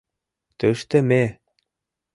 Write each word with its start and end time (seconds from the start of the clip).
—Тыште 0.59 0.97
ме! 1.09 1.23